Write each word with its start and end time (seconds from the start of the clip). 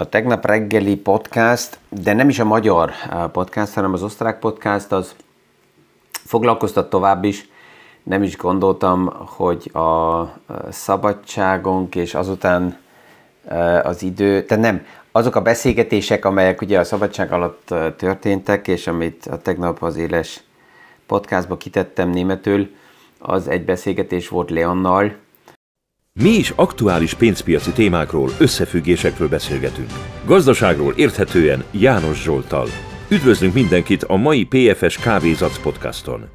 a 0.00 0.08
tegnap 0.08 0.46
reggeli 0.46 0.96
podcast, 0.96 1.78
de 1.88 2.12
nem 2.12 2.28
is 2.28 2.38
a 2.38 2.44
magyar 2.44 2.92
podcast, 3.32 3.74
hanem 3.74 3.92
az 3.92 4.02
osztrák 4.02 4.38
podcast, 4.38 4.92
az 4.92 5.14
foglalkoztat 6.10 6.90
tovább 6.90 7.24
is. 7.24 7.48
Nem 8.02 8.22
is 8.22 8.36
gondoltam, 8.36 9.12
hogy 9.26 9.70
a 9.74 10.24
szabadságunk 10.70 11.94
és 11.94 12.14
azután 12.14 12.78
az 13.82 14.02
idő, 14.02 14.44
tehát 14.44 14.64
nem, 14.64 14.86
azok 15.12 15.36
a 15.36 15.42
beszélgetések, 15.42 16.24
amelyek 16.24 16.60
ugye 16.60 16.78
a 16.78 16.84
szabadság 16.84 17.32
alatt 17.32 17.74
történtek, 17.96 18.68
és 18.68 18.86
amit 18.86 19.26
a 19.26 19.38
tegnap 19.38 19.82
az 19.82 19.96
éles 19.96 20.42
podcastba 21.06 21.56
kitettem 21.56 22.10
németül, 22.10 22.74
az 23.18 23.48
egy 23.48 23.64
beszélgetés 23.64 24.28
volt 24.28 24.50
Leonnal, 24.50 25.12
mi 26.12 26.28
is 26.28 26.50
aktuális 26.56 27.14
pénzpiaci 27.14 27.72
témákról, 27.72 28.30
összefüggésekről 28.38 29.28
beszélgetünk. 29.28 29.90
Gazdaságról 30.24 30.92
érthetően 30.96 31.64
János 31.70 32.22
Zsoltal. 32.22 32.66
Üdvözlünk 33.08 33.54
mindenkit 33.54 34.02
a 34.02 34.16
mai 34.16 34.44
PFS 34.44 34.98
Kávézac 34.98 35.58
podcaston. 35.58 36.28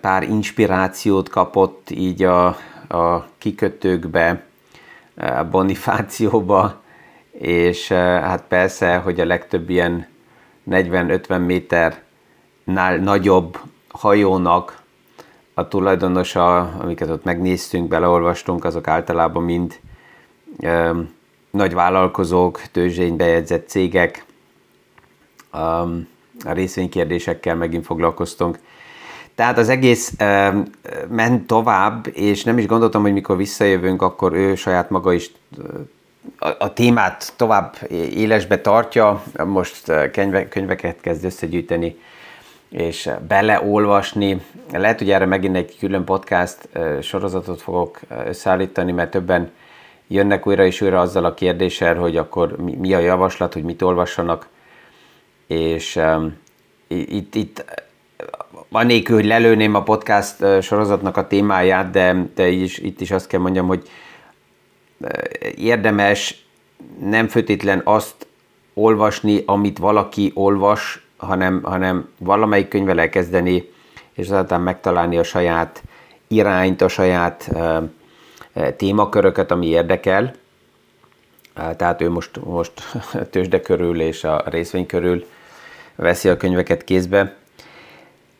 Pár 0.00 0.22
inspirációt 0.22 1.28
kapott 1.28 1.90
így 1.90 2.22
a, 2.22 2.46
a 2.88 3.26
kikötőkbe, 3.38 4.44
a 5.16 5.44
bonifációba, 5.44 6.82
és 7.38 7.88
hát 7.92 8.44
persze, 8.48 8.96
hogy 8.96 9.20
a 9.20 9.24
legtöbb 9.24 9.70
ilyen 9.70 10.06
40-50 10.70 11.46
méternál 11.46 12.96
nagyobb 12.96 13.58
hajónak 13.88 14.82
a 15.54 15.68
tulajdonosa, 15.68 16.58
amiket 16.58 17.10
ott 17.10 17.24
megnéztünk, 17.24 17.88
beleolvastunk, 17.88 18.64
azok 18.64 18.88
általában 18.88 19.42
mind 19.42 19.80
ö, 20.60 21.00
nagy 21.50 21.74
vállalkozók, 21.74 22.62
tőzsén 22.72 23.16
bejegyzett 23.16 23.68
cégek, 23.68 24.24
ö, 25.52 25.56
a 26.44 26.52
részvénykérdésekkel 26.52 27.54
megint 27.54 27.84
foglalkoztunk. 27.84 28.58
Tehát 29.34 29.58
az 29.58 29.68
egész 29.68 30.12
ö, 30.18 30.48
ment 31.08 31.46
tovább, 31.46 32.06
és 32.12 32.44
nem 32.44 32.58
is 32.58 32.66
gondoltam, 32.66 33.02
hogy 33.02 33.12
mikor 33.12 33.36
visszajövünk, 33.36 34.02
akkor 34.02 34.32
ő 34.32 34.54
saját 34.54 34.90
maga 34.90 35.12
is 35.12 35.30
a, 36.38 36.48
a 36.58 36.72
témát 36.72 37.32
tovább 37.36 37.76
élesbe 37.90 38.60
tartja, 38.60 39.22
most 39.46 39.92
könyve, 40.12 40.48
könyveket 40.48 41.00
kezd 41.00 41.24
összegyűjteni, 41.24 41.96
és 42.74 43.10
beleolvasni. 43.28 44.40
Lehet, 44.72 44.98
hogy 44.98 45.10
erre 45.10 45.26
megint 45.26 45.56
egy 45.56 45.78
külön 45.78 46.04
podcast 46.04 46.68
sorozatot 47.02 47.62
fogok 47.62 48.00
összeállítani, 48.26 48.92
mert 48.92 49.10
többen 49.10 49.50
jönnek 50.06 50.46
újra 50.46 50.64
és 50.64 50.80
újra 50.80 51.00
azzal 51.00 51.24
a 51.24 51.34
kérdéssel, 51.34 51.94
hogy 51.94 52.16
akkor 52.16 52.56
mi 52.56 52.94
a 52.94 52.98
javaslat, 52.98 53.52
hogy 53.52 53.62
mit 53.62 53.82
olvassanak, 53.82 54.48
és 55.46 55.96
um, 55.96 56.36
itt, 56.86 57.34
itt 57.34 57.64
anélkül, 58.70 59.16
hogy 59.16 59.26
lelőném 59.26 59.74
a 59.74 59.82
podcast 59.82 60.62
sorozatnak 60.62 61.16
a 61.16 61.26
témáját, 61.26 61.90
de, 61.90 62.26
de 62.34 62.48
is, 62.48 62.78
itt 62.78 63.00
is 63.00 63.10
azt 63.10 63.26
kell 63.26 63.40
mondjam, 63.40 63.66
hogy 63.66 63.88
érdemes 65.56 66.46
nem 67.00 67.28
főtétlen 67.28 67.80
azt 67.84 68.26
olvasni, 68.74 69.42
amit 69.46 69.78
valaki 69.78 70.30
olvas, 70.34 71.03
hanem, 71.16 71.62
hanem 71.62 72.08
valamelyik 72.18 72.68
könyvvel 72.68 73.00
elkezdeni, 73.00 73.72
és 74.12 74.28
aztán 74.28 74.60
megtalálni 74.60 75.18
a 75.18 75.22
saját 75.22 75.82
irányt, 76.26 76.80
a 76.80 76.88
saját 76.88 77.50
témaköröket, 78.76 79.50
ami 79.50 79.66
érdekel. 79.66 80.34
Tehát 81.76 82.00
ő 82.00 82.10
most, 82.10 82.44
most 82.44 82.72
tőzsde 83.30 83.60
körül 83.60 84.00
és 84.00 84.24
a 84.24 84.42
részvény 84.46 84.86
körül 84.86 85.26
veszi 85.96 86.28
a 86.28 86.36
könyveket 86.36 86.84
kézbe. 86.84 87.34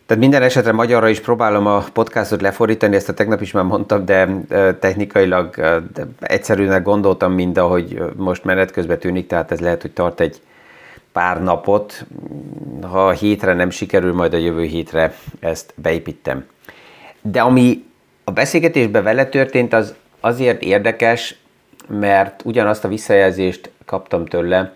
Tehát 0.07 0.23
minden 0.23 0.43
esetre 0.43 0.73
magyarra 0.73 1.09
is 1.09 1.21
próbálom 1.21 1.67
a 1.67 1.85
podcastot 1.93 2.41
lefordítani, 2.41 2.97
ezt 2.97 3.09
a 3.09 3.15
tegnap 3.15 3.41
is 3.41 3.53
már 3.53 3.65
mondtam, 3.65 4.05
de 4.05 4.29
technikailag 4.81 5.81
egyszerűnek 6.21 6.83
gondoltam, 6.83 7.33
mind 7.33 7.59
ahogy 7.59 8.03
most 8.17 8.45
menet 8.45 8.71
közben 8.71 8.99
tűnik, 8.99 9.27
tehát 9.27 9.51
ez 9.53 9.61
lehet, 9.61 9.83
hogy 9.83 9.91
tart 9.91 10.21
egy 10.21 10.41
pár 11.15 11.43
napot, 11.43 12.07
ha 12.83 13.07
a 13.07 13.13
hétre 13.13 13.55
nem 13.55 13.71
sikerül, 13.71 14.15
majd 14.15 14.35
a 14.35 14.37
jövő 14.37 14.65
hétre 14.65 15.15
ezt 15.41 15.73
beépítem. 15.77 16.47
De 17.23 17.41
ami 17.41 17.85
a 18.25 18.31
beszélgetésben 18.31 19.03
vele 19.03 19.27
történt, 19.27 19.73
az 19.73 19.95
azért 20.21 20.63
érdekes, 20.63 21.37
mert 21.89 22.43
ugyanazt 22.45 22.85
a 22.85 22.89
visszajelzést 22.89 23.71
kaptam 23.85 24.27
tőle, 24.27 24.73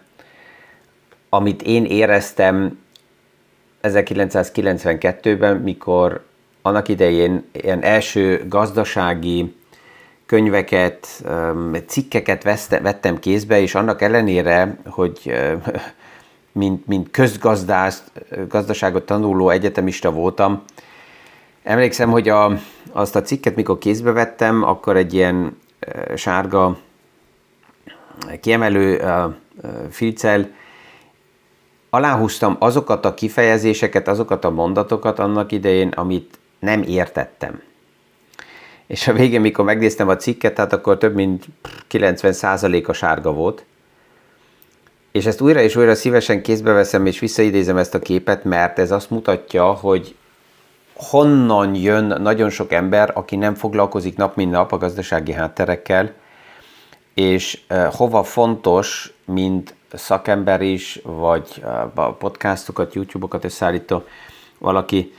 amit 1.28 1.62
én 1.62 1.84
éreztem 1.84 2.78
1992-ben, 3.82 5.56
mikor 5.56 6.24
annak 6.62 6.88
idején 6.88 7.44
ilyen 7.52 7.82
első 7.82 8.44
gazdasági 8.48 9.54
könyveket, 10.26 11.24
cikkeket 11.86 12.42
vettem 12.68 13.18
kézbe, 13.18 13.60
és 13.60 13.74
annak 13.74 14.02
ellenére, 14.02 14.76
hogy 14.86 15.32
mint, 16.52 16.86
mint 16.86 17.10
közgazdász, 17.10 18.02
gazdaságot 18.48 19.06
tanuló 19.06 19.50
egyetemista 19.50 20.10
voltam. 20.10 20.62
Emlékszem, 21.62 22.10
hogy 22.10 22.28
a, 22.28 22.58
azt 22.92 23.16
a 23.16 23.22
cikket, 23.22 23.56
mikor 23.56 23.78
kézbe 23.78 24.12
vettem, 24.12 24.62
akkor 24.62 24.96
egy 24.96 25.14
ilyen 25.14 25.56
sárga 26.14 26.78
kiemelő 28.40 29.00
e, 29.00 29.36
filccel 29.90 30.50
aláhúztam 31.90 32.56
azokat 32.58 33.04
a 33.04 33.14
kifejezéseket, 33.14 34.08
azokat 34.08 34.44
a 34.44 34.50
mondatokat 34.50 35.18
annak 35.18 35.52
idején, 35.52 35.88
amit 35.88 36.38
nem 36.58 36.82
értettem. 36.82 37.62
És 38.86 39.08
a 39.08 39.12
végén, 39.12 39.40
mikor 39.40 39.64
megnéztem 39.64 40.08
a 40.08 40.16
cikket, 40.16 40.54
tehát 40.54 40.72
akkor 40.72 40.98
több 40.98 41.14
mint 41.14 41.44
90% 41.90 42.86
a 42.86 42.92
sárga 42.92 43.32
volt, 43.32 43.64
és 45.18 45.26
ezt 45.26 45.40
újra 45.40 45.60
és 45.60 45.76
újra 45.76 45.94
szívesen 45.94 46.42
kézbe 46.42 46.72
veszem, 46.72 47.06
és 47.06 47.18
visszaidézem 47.18 47.76
ezt 47.76 47.94
a 47.94 47.98
képet, 47.98 48.44
mert 48.44 48.78
ez 48.78 48.90
azt 48.90 49.10
mutatja, 49.10 49.64
hogy 49.64 50.14
honnan 50.94 51.74
jön 51.74 52.04
nagyon 52.04 52.50
sok 52.50 52.72
ember, 52.72 53.10
aki 53.14 53.36
nem 53.36 53.54
foglalkozik 53.54 54.16
nap 54.16 54.36
mint 54.36 54.50
nap 54.50 54.72
a 54.72 54.78
gazdasági 54.78 55.32
hátterekkel, 55.32 56.12
és 57.14 57.60
hova 57.90 58.22
fontos, 58.22 59.12
mint 59.24 59.74
szakember 59.92 60.60
is, 60.60 61.00
vagy 61.02 61.62
podcastokat, 62.18 62.94
YouTube-okat 62.94 63.44
összeállító 63.44 64.02
valaki, 64.58 65.14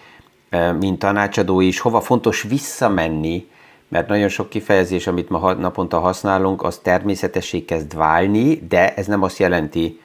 mint 0.79 0.99
tanácsadó 0.99 1.61
is, 1.61 1.79
hova 1.79 2.01
fontos 2.01 2.41
visszamenni, 2.41 3.47
mert 3.89 4.07
nagyon 4.07 4.29
sok 4.29 4.49
kifejezés, 4.49 5.07
amit 5.07 5.29
ma 5.29 5.53
naponta 5.53 5.99
használunk, 5.99 6.63
az 6.63 6.77
természetessé 6.77 7.65
kezd 7.65 7.95
válni, 7.95 8.55
de 8.67 8.93
ez 8.93 9.07
nem 9.07 9.23
azt 9.23 9.37
jelenti, 9.37 9.99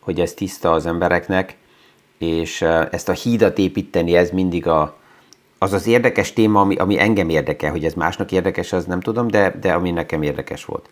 hogy 0.00 0.20
ez 0.20 0.34
tiszta 0.34 0.72
az 0.72 0.86
embereknek, 0.86 1.56
és 2.18 2.62
ezt 2.90 3.08
a 3.08 3.12
hídat 3.12 3.58
építeni, 3.58 4.16
ez 4.16 4.30
mindig 4.30 4.66
a, 4.66 4.96
az 5.58 5.72
az 5.72 5.86
érdekes 5.86 6.32
téma, 6.32 6.60
ami, 6.60 6.76
ami 6.76 7.00
engem 7.00 7.28
érdekel, 7.28 7.70
hogy 7.70 7.84
ez 7.84 7.94
másnak 7.94 8.32
érdekes, 8.32 8.72
az 8.72 8.84
nem 8.84 9.00
tudom, 9.00 9.28
de, 9.28 9.56
de 9.60 9.72
ami 9.72 9.90
nekem 9.90 10.22
érdekes 10.22 10.64
volt. 10.64 10.88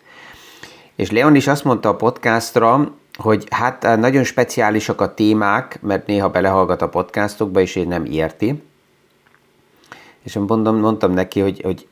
És 0.95 1.11
Leon 1.11 1.35
is 1.35 1.47
azt 1.47 1.63
mondta 1.63 1.89
a 1.89 1.95
podcastra, 1.95 2.91
hogy 3.17 3.47
hát 3.49 3.97
nagyon 3.97 4.23
speciálisak 4.23 5.01
a 5.01 5.13
témák, 5.13 5.79
mert 5.81 6.07
néha 6.07 6.29
belehallgat 6.29 6.81
a 6.81 6.89
podcastokba, 6.89 7.59
és 7.59 7.75
én 7.75 7.87
nem 7.87 8.05
érti, 8.05 8.61
és 10.23 10.33
mondom, 10.33 10.77
mondtam 10.77 11.11
neki, 11.11 11.39
hogy, 11.39 11.61
hogy 11.61 11.87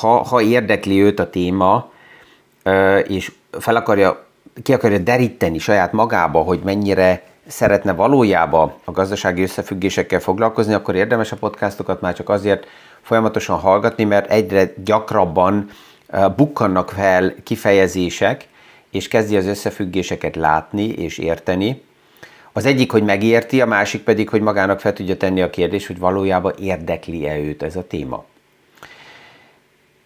ha, 0.00 0.22
ha 0.22 0.40
érdekli 0.40 1.02
őt 1.02 1.20
a 1.20 1.30
téma, 1.30 1.90
és 3.06 3.32
fel 3.50 3.76
akarja, 3.76 4.24
ki 4.62 4.72
akarja 4.72 4.98
deríteni 4.98 5.58
saját 5.58 5.92
magába, 5.92 6.42
hogy 6.42 6.60
mennyire 6.64 7.22
szeretne 7.46 7.92
valójában 7.92 8.72
a 8.84 8.90
gazdasági 8.90 9.42
összefüggésekkel 9.42 10.20
foglalkozni, 10.20 10.74
akkor 10.74 10.94
érdemes 10.94 11.32
a 11.32 11.36
podcastokat 11.36 12.00
már 12.00 12.14
csak 12.14 12.28
azért 12.28 12.66
folyamatosan 13.02 13.58
hallgatni, 13.58 14.04
mert 14.04 14.30
egyre 14.30 14.72
gyakrabban 14.84 15.70
bukkannak 16.36 16.90
fel 16.90 17.34
kifejezések, 17.44 18.48
és 18.90 19.08
kezdi 19.08 19.36
az 19.36 19.46
összefüggéseket 19.46 20.36
látni 20.36 20.88
és 20.88 21.18
érteni, 21.18 21.82
az 22.52 22.66
egyik, 22.66 22.90
hogy 22.90 23.02
megérti, 23.02 23.60
a 23.60 23.66
másik 23.66 24.02
pedig, 24.02 24.28
hogy 24.28 24.40
magának 24.40 24.80
fel 24.80 24.92
tudja 24.92 25.16
tenni 25.16 25.42
a 25.42 25.50
kérdés, 25.50 25.86
hogy 25.86 25.98
valójában 25.98 26.52
érdekli-e 26.60 27.38
őt 27.38 27.62
ez 27.62 27.76
a 27.76 27.86
téma. 27.86 28.24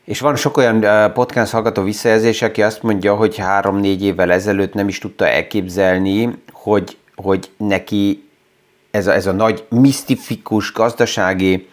És 0.04 0.20
van 0.20 0.36
sok 0.36 0.56
olyan 0.56 0.84
podcast 1.12 1.52
hallgató 1.52 1.82
visszajelzés, 1.82 2.42
aki 2.42 2.62
azt 2.62 2.82
mondja, 2.82 3.14
hogy 3.14 3.36
három-négy 3.36 4.04
évvel 4.04 4.32
ezelőtt 4.32 4.74
nem 4.74 4.88
is 4.88 4.98
tudta 4.98 5.28
elképzelni, 5.28 6.38
hogy, 6.52 6.96
hogy 7.14 7.50
neki 7.56 8.28
ez 8.90 9.06
a, 9.06 9.12
ez 9.12 9.26
a 9.26 9.32
nagy 9.32 9.64
misztifikus 9.68 10.72
gazdasági 10.72 11.68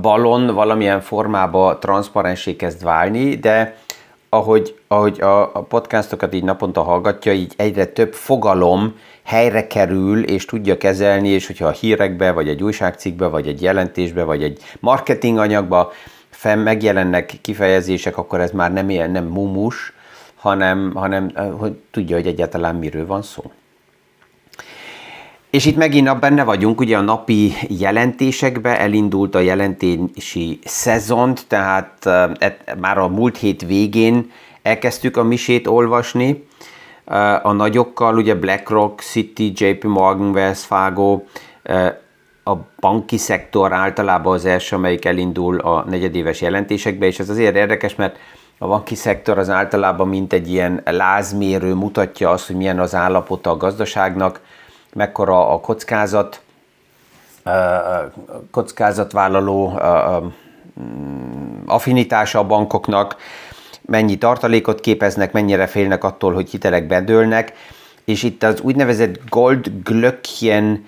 balon 0.00 0.54
valamilyen 0.54 1.00
formába 1.00 1.78
transzparensé 1.78 2.56
kezd 2.56 2.82
válni, 2.82 3.34
de 3.34 3.76
ahogy, 4.28 4.78
ahogy 4.88 5.20
a, 5.20 5.46
podcastokat 5.68 6.34
így 6.34 6.44
naponta 6.44 6.82
hallgatja, 6.82 7.32
így 7.32 7.52
egyre 7.56 7.84
több 7.84 8.12
fogalom 8.12 8.94
helyre 9.24 9.66
kerül, 9.66 10.24
és 10.24 10.44
tudja 10.44 10.76
kezelni, 10.78 11.28
és 11.28 11.46
hogyha 11.46 11.66
a 11.66 11.70
hírekbe, 11.70 12.32
vagy 12.32 12.48
egy 12.48 12.62
újságcikkbe, 12.62 13.26
vagy 13.26 13.46
egy 13.46 13.62
jelentésbe, 13.62 14.22
vagy 14.22 14.42
egy 14.42 14.62
marketing 14.80 15.38
anyagba 15.38 15.92
fenn 16.42 16.58
megjelennek 16.58 17.34
kifejezések, 17.40 18.16
akkor 18.16 18.40
ez 18.40 18.50
már 18.50 18.72
nem 18.72 18.90
ilyen, 18.90 19.10
nem 19.10 19.24
mumus, 19.24 19.92
hanem, 20.34 20.92
hanem 20.94 21.32
hogy 21.58 21.72
tudja, 21.90 22.16
hogy 22.16 22.26
egyáltalán 22.26 22.74
miről 22.74 23.06
van 23.06 23.22
szó. 23.22 23.50
És 25.50 25.66
itt 25.66 25.76
megint 25.76 26.18
benne 26.18 26.44
vagyunk, 26.44 26.80
ugye 26.80 26.96
a 26.96 27.00
napi 27.00 27.52
jelentésekbe 27.68 28.78
elindult 28.78 29.34
a 29.34 29.38
jelentési 29.38 30.58
szezont, 30.64 31.44
tehát 31.48 32.06
et, 32.38 32.76
már 32.80 32.98
a 32.98 33.08
múlt 33.08 33.38
hét 33.38 33.66
végén 33.66 34.30
elkezdtük 34.62 35.16
a 35.16 35.22
misét 35.22 35.66
olvasni, 35.66 36.46
a 37.42 37.52
nagyokkal, 37.52 38.16
ugye 38.16 38.34
BlackRock, 38.34 39.00
City, 39.00 39.52
JP 39.54 39.84
Morgan, 39.84 40.30
Wells 40.30 40.64
Fargo, 40.64 41.22
a 42.44 42.52
banki 42.80 43.16
szektor 43.16 43.72
általában 43.72 44.34
az 44.34 44.44
első, 44.44 44.76
amelyik 44.76 45.04
elindul 45.04 45.60
a 45.60 45.84
negyedéves 45.88 46.40
jelentésekbe, 46.40 47.06
és 47.06 47.18
ez 47.18 47.28
azért 47.28 47.56
érdekes, 47.56 47.94
mert 47.94 48.16
a 48.58 48.66
banki 48.66 48.94
szektor 48.94 49.38
az 49.38 49.50
általában 49.50 50.08
mint 50.08 50.32
egy 50.32 50.50
ilyen 50.50 50.80
lázmérő 50.84 51.74
mutatja 51.74 52.30
azt, 52.30 52.46
hogy 52.46 52.56
milyen 52.56 52.78
az 52.78 52.94
állapota 52.94 53.50
a 53.50 53.56
gazdaságnak, 53.56 54.40
mekkora 54.94 55.48
a 55.48 55.60
kockázat, 55.60 56.40
kockázatvállaló 58.50 59.80
affinitása 61.66 62.38
a 62.38 62.46
bankoknak, 62.46 63.16
mennyi 63.82 64.18
tartalékot 64.18 64.80
képeznek, 64.80 65.32
mennyire 65.32 65.66
félnek 65.66 66.04
attól, 66.04 66.32
hogy 66.32 66.50
hitelek 66.50 66.86
bedőlnek, 66.86 67.52
és 68.04 68.22
itt 68.22 68.42
az 68.42 68.60
úgynevezett 68.60 69.20
Gold 69.28 69.72
Glöckchen 69.84 70.86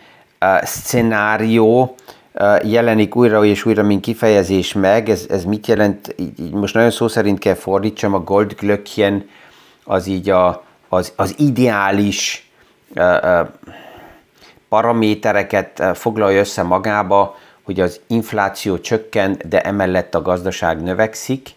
szenárió 0.62 1.94
jelenik 2.62 3.16
újra 3.16 3.44
és 3.44 3.64
újra, 3.64 3.82
mint 3.82 4.00
kifejezés 4.00 4.72
meg. 4.72 5.08
Ez, 5.08 5.26
ez 5.28 5.44
mit 5.44 5.66
jelent? 5.66 6.14
Így 6.18 6.52
most 6.52 6.74
nagyon 6.74 6.90
szó 6.90 7.08
szerint 7.08 7.38
kell 7.38 7.54
fordítsam, 7.54 8.14
a 8.14 8.20
Gold 8.20 8.52
Glöckchen 8.52 9.28
az 9.84 10.06
így 10.06 10.30
a, 10.30 10.64
az, 10.88 11.12
az 11.16 11.34
ideális 11.38 12.50
paramétereket 14.68 15.82
foglalja 15.94 16.38
össze 16.38 16.62
magába, 16.62 17.36
hogy 17.62 17.80
az 17.80 18.00
infláció 18.06 18.78
csökken, 18.78 19.40
de 19.48 19.60
emellett 19.60 20.14
a 20.14 20.22
gazdaság 20.22 20.82
növekszik. 20.82 21.48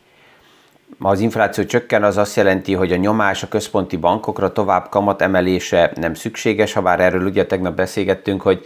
Ha 0.99 1.09
az 1.09 1.19
infláció 1.19 1.63
csökken, 1.63 2.03
az 2.03 2.17
azt 2.17 2.35
jelenti, 2.35 2.73
hogy 2.73 2.91
a 2.91 2.95
nyomás 2.95 3.43
a 3.43 3.47
központi 3.47 3.97
bankokra 3.97 4.51
tovább 4.51 4.89
kamat 4.89 5.21
emelése 5.21 5.91
nem 5.95 6.13
szükséges, 6.13 6.73
ha 6.73 6.81
bár 6.81 6.99
erről 6.99 7.25
ugye 7.25 7.45
tegnap 7.45 7.75
beszélgettünk, 7.75 8.41
hogy 8.41 8.65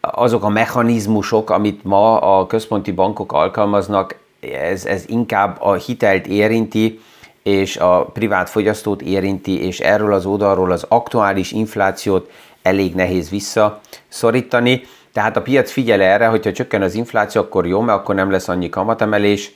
azok 0.00 0.44
a 0.44 0.48
mechanizmusok, 0.48 1.50
amit 1.50 1.84
ma 1.84 2.20
a 2.20 2.46
központi 2.46 2.92
bankok 2.92 3.32
alkalmaznak, 3.32 4.18
ez, 4.40 4.84
ez 4.84 5.04
inkább 5.06 5.56
a 5.60 5.74
hitelt 5.74 6.26
érinti, 6.26 7.00
és 7.42 7.76
a 7.76 8.04
privát 8.04 8.50
fogyasztót 8.50 9.02
érinti, 9.02 9.66
és 9.66 9.80
erről 9.80 10.12
az 10.12 10.26
oldalról 10.26 10.72
az 10.72 10.84
aktuális 10.88 11.52
inflációt 11.52 12.30
elég 12.62 12.94
nehéz 12.94 13.30
visszaszorítani. 13.30 14.82
Tehát 15.12 15.36
a 15.36 15.42
piac 15.42 15.70
figyel 15.70 16.00
erre, 16.00 16.26
hogyha 16.26 16.52
csökken 16.52 16.82
az 16.82 16.94
infláció, 16.94 17.40
akkor 17.40 17.66
jó, 17.66 17.80
mert 17.80 17.98
akkor 17.98 18.14
nem 18.14 18.30
lesz 18.30 18.48
annyi 18.48 18.68
kamatemelés. 18.68 19.52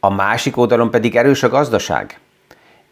A 0.00 0.10
másik 0.10 0.56
oldalon 0.56 0.90
pedig 0.90 1.16
erős 1.16 1.42
a 1.42 1.48
gazdaság. 1.48 2.18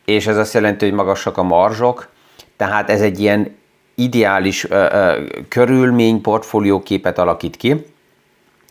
És 0.04 0.26
ez 0.26 0.36
azt 0.36 0.54
jelenti, 0.54 0.84
hogy 0.84 0.94
magasak 0.94 1.36
a 1.36 1.42
marzsok, 1.42 2.08
tehát 2.56 2.90
ez 2.90 3.00
egy 3.00 3.20
ilyen 3.20 3.56
ideális 3.94 4.64
ö, 4.64 4.86
ö, 4.92 5.22
körülmény, 5.48 6.20
portfólióképet 6.20 7.18
alakít 7.18 7.56
ki, 7.56 7.86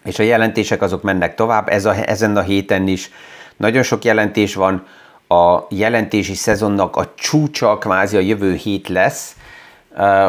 és 0.03 0.19
a 0.19 0.23
jelentések 0.23 0.81
azok 0.81 1.01
mennek 1.01 1.35
tovább, 1.35 1.69
ez 1.69 1.85
a, 1.85 2.09
ezen 2.09 2.37
a 2.37 2.41
héten 2.41 2.87
is 2.87 3.11
nagyon 3.57 3.83
sok 3.83 4.03
jelentés 4.03 4.55
van, 4.55 4.85
a 5.27 5.59
jelentési 5.69 6.33
szezonnak 6.33 6.95
a 6.95 7.11
csúcsa 7.15 7.77
kvázi 7.77 8.17
a 8.17 8.19
jövő 8.19 8.53
hét 8.53 8.87
lesz, 8.87 9.35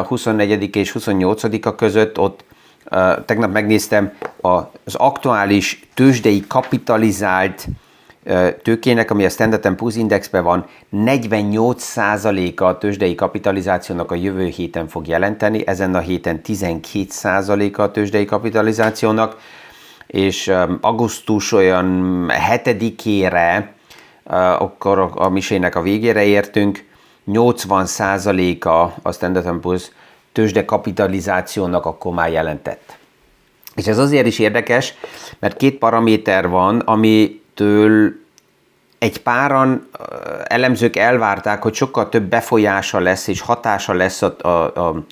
24 0.07 0.75
és 0.75 0.95
28-a 0.99 1.75
között, 1.75 2.19
ott 2.19 2.43
tegnap 3.25 3.51
megnéztem 3.51 4.13
az 4.41 4.95
aktuális 4.95 5.87
tőzsdei 5.93 6.43
kapitalizált 6.47 7.67
tőkének, 8.61 9.11
ami 9.11 9.25
a 9.25 9.29
Standard 9.29 9.75
Poor's 9.77 9.93
Indexben 9.95 10.43
van, 10.43 10.65
48%-a 10.93 12.63
a 12.63 12.77
tőzsdei 12.77 13.15
kapitalizációnak 13.15 14.11
a 14.11 14.15
jövő 14.15 14.45
héten 14.45 14.87
fog 14.87 15.07
jelenteni, 15.07 15.67
ezen 15.67 15.95
a 15.95 15.99
héten 15.99 16.41
12%-a 16.43 17.81
a 17.81 17.91
tőzsdei 17.91 18.25
kapitalizációnak, 18.25 19.37
és 20.07 20.51
augusztus 20.81 21.51
olyan 21.51 22.25
7-ére, 22.49 23.65
akkor 24.59 25.11
a 25.15 25.29
misének 25.29 25.75
a 25.75 25.81
végére 25.81 26.23
értünk, 26.23 26.85
80%-a 27.27 28.69
a 29.01 29.11
Standard 29.11 29.59
Poor's 29.61 29.83
tőzsde 30.31 30.65
kapitalizációnak 30.65 31.85
akkor 31.85 32.13
már 32.13 32.31
jelentett. 32.31 32.97
És 33.75 33.87
ez 33.87 33.97
azért 33.97 34.25
is 34.25 34.39
érdekes, 34.39 34.93
mert 35.39 35.57
két 35.57 35.77
paraméter 35.77 36.49
van, 36.49 36.79
amitől 37.59 38.13
egy 38.99 39.21
páran 39.21 39.89
elemzők 40.43 40.95
elvárták, 40.95 41.61
hogy 41.61 41.73
sokkal 41.73 42.09
több 42.09 42.23
befolyása 42.23 42.99
lesz 42.99 43.27
és 43.27 43.41
hatása 43.41 43.93
lesz 43.93 44.21
a, 44.21 44.35
a, 44.41 44.47
a, 44.47 45.03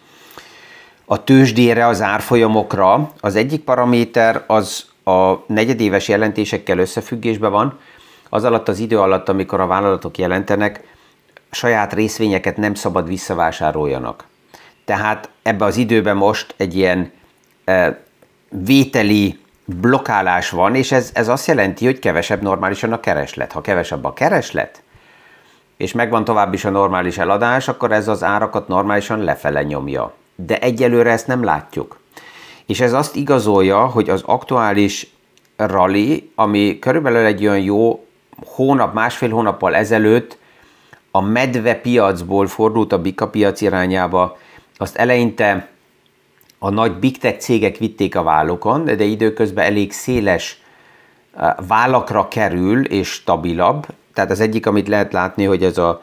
a 1.05 1.23
tőzsdére, 1.23 1.87
az 1.87 2.01
árfolyamokra. 2.01 3.11
Az 3.19 3.35
egyik 3.35 3.63
paraméter 3.63 4.43
az 4.47 4.85
a 5.03 5.33
negyedéves 5.47 6.07
jelentésekkel 6.07 6.77
összefüggésben 6.77 7.51
van, 7.51 7.79
az 8.29 8.43
alatt 8.43 8.67
az 8.67 8.79
idő 8.79 8.99
alatt, 8.99 9.29
amikor 9.29 9.59
a 9.59 9.67
vállalatok 9.67 10.17
jelentenek, 10.17 10.83
saját 11.51 11.93
részvényeket 11.93 12.57
nem 12.57 12.73
szabad 12.73 13.07
visszavásároljanak. 13.07 14.23
Tehát 14.85 15.29
ebbe 15.43 15.65
az 15.65 15.77
időben 15.77 16.17
most 16.17 16.53
egy 16.57 16.75
ilyen 16.75 17.11
vételi 18.49 19.39
blokkálás 19.65 20.49
van, 20.49 20.75
és 20.75 20.91
ez, 20.91 21.09
ez 21.13 21.27
azt 21.27 21.47
jelenti, 21.47 21.85
hogy 21.85 21.99
kevesebb 21.99 22.41
normálisan 22.41 22.93
a 22.93 22.99
kereslet. 22.99 23.51
Ha 23.51 23.61
kevesebb 23.61 24.05
a 24.05 24.13
kereslet, 24.13 24.83
és 25.77 25.93
megvan 25.93 26.23
tovább 26.23 26.53
is 26.53 26.65
a 26.65 26.69
normális 26.69 27.17
eladás, 27.17 27.67
akkor 27.67 27.91
ez 27.91 28.07
az 28.07 28.23
árakat 28.23 28.67
normálisan 28.67 29.23
lefele 29.23 29.63
nyomja. 29.63 30.13
De 30.35 30.59
egyelőre 30.59 31.11
ezt 31.11 31.27
nem 31.27 31.43
látjuk. 31.43 31.99
És 32.65 32.79
ez 32.79 32.93
azt 32.93 33.15
igazolja, 33.15 33.85
hogy 33.85 34.09
az 34.09 34.21
aktuális 34.25 35.07
rally, 35.55 36.31
ami 36.35 36.79
körülbelül 36.79 37.25
egy 37.25 37.47
olyan 37.47 37.59
jó 37.59 38.05
hónap, 38.45 38.93
másfél 38.93 39.29
hónappal 39.29 39.75
ezelőtt 39.75 40.37
a 41.11 41.21
medve 41.21 41.75
piacból 41.75 42.47
fordult 42.47 42.93
a 42.93 43.01
bika 43.01 43.29
piac 43.29 43.61
irányába, 43.61 44.37
azt 44.77 44.95
eleinte 44.95 45.67
a 46.59 46.69
nagy 46.69 46.93
big 46.93 47.17
tech 47.17 47.39
cégek 47.39 47.77
vitték 47.77 48.15
a 48.15 48.23
vállokon, 48.23 48.85
de 48.85 49.03
időközben 49.03 49.65
elég 49.65 49.91
széles 49.91 50.61
eh, 51.37 51.53
vállakra 51.67 52.27
kerül 52.27 52.85
és 52.85 53.07
stabilabb. 53.11 53.85
Tehát 54.13 54.31
az 54.31 54.39
egyik, 54.39 54.65
amit 54.65 54.87
lehet 54.87 55.13
látni, 55.13 55.43
hogy 55.43 55.63
ez 55.63 55.77
a 55.77 56.01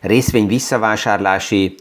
részvény 0.00 0.46
visszavásárlási 0.46 1.74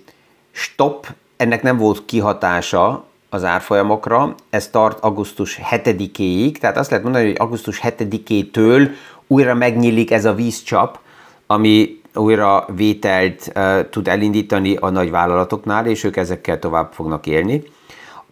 stop, 0.51 1.07
ennek 1.37 1.61
nem 1.61 1.77
volt 1.77 2.05
kihatása 2.05 3.05
az 3.29 3.43
árfolyamokra, 3.43 4.35
ez 4.49 4.67
tart 4.67 4.99
augusztus 4.99 5.59
7-éig, 5.71 6.57
tehát 6.57 6.77
azt 6.77 6.89
lehet 6.89 7.03
mondani, 7.03 7.25
hogy 7.25 7.35
augusztus 7.39 7.79
7-től 7.83 8.89
újra 9.27 9.53
megnyílik 9.53 10.11
ez 10.11 10.25
a 10.25 10.33
vízcsap, 10.33 10.99
ami 11.47 12.01
újra 12.13 12.65
vételt 12.75 13.51
uh, 13.55 13.89
tud 13.89 14.07
elindítani 14.07 14.75
a 14.75 14.89
nagy 14.89 15.11
vállalatoknál, 15.11 15.85
és 15.87 16.03
ők 16.03 16.17
ezekkel 16.17 16.59
tovább 16.59 16.91
fognak 16.93 17.27
élni. 17.27 17.63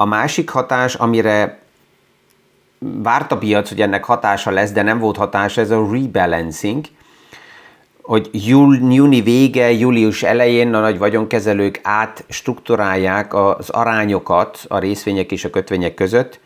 A 0.01 0.05
másik 0.05 0.50
hatás, 0.50 0.96
amire 0.96 1.60
várt 2.79 3.31
a 3.31 3.38
piac, 3.38 3.70
hogy 3.70 3.81
ennek 3.81 4.03
hatása 4.03 4.51
lesz, 4.51 4.72
de 4.72 4.81
nem 4.81 5.00
volt 5.00 5.17
hatása, 5.17 5.62
ez 5.62 5.72
a 5.72 5.88
rebalancing, 5.91 6.86
hogy 8.01 8.29
júni 8.31 9.22
vége, 9.22 9.72
július 9.72 10.24
elején 10.24 10.74
a 10.74 10.79
nagy 10.79 10.98
vagyonkezelők 10.98 11.79
átstruktúrálják 11.84 13.34
az 13.34 13.70
arányokat 13.70 14.65
a 14.67 14.79
részvények 14.79 15.31
és 15.31 15.46
a 15.46 15.50
kötvények 15.50 15.93
között, 15.93 16.39